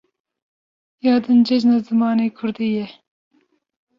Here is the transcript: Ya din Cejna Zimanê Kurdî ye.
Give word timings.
Ya 1.05 1.13
din 1.23 1.39
Cejna 1.47 1.77
Zimanê 1.85 2.27
Kurdî 2.37 2.69
ye. 2.77 2.87